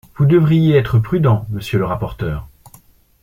Vous 0.15 0.25
devriez 0.25 0.75
être 0.77 0.97
prudent, 0.97 1.45
monsieur 1.51 1.77
le 1.77 1.85
rapporteur. 1.85 2.47